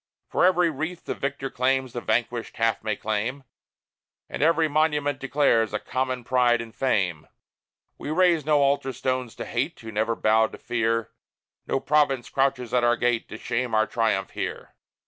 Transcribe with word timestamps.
For 0.31 0.43
every 0.43 0.71
wreath 0.71 1.05
the 1.05 1.13
victor 1.13 1.53
wears 1.59 1.93
The 1.93 2.01
vanquished 2.01 2.57
half 2.57 2.83
may 2.83 2.95
claim; 2.95 3.43
And 4.27 4.41
every 4.41 4.67
monument 4.67 5.19
declares 5.19 5.75
A 5.75 5.79
common 5.79 6.23
pride 6.23 6.59
and 6.59 6.73
fame. 6.73 7.27
We 7.99 8.09
raise 8.09 8.43
no 8.43 8.63
altar 8.63 8.93
stones 8.93 9.35
to 9.35 9.45
Hate, 9.45 9.79
Who 9.81 9.91
never 9.91 10.15
bowed 10.15 10.53
to 10.53 10.57
Fear: 10.57 11.11
No 11.67 11.79
province 11.79 12.31
crouches 12.31 12.73
at 12.73 12.83
our 12.83 12.97
gate, 12.97 13.29
To 13.29 13.37
shame 13.37 13.75
our 13.75 13.85
triumph 13.85 14.31
here. 14.31 14.73